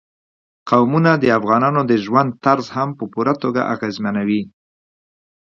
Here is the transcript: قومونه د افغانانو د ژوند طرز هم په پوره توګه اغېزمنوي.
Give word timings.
قومونه 0.69 1.11
د 1.17 1.25
افغانانو 1.37 1.81
د 1.91 1.93
ژوند 2.05 2.29
طرز 2.45 2.65
هم 2.75 2.89
په 2.97 3.03
پوره 3.13 3.33
توګه 3.43 3.61
اغېزمنوي. 3.73 4.41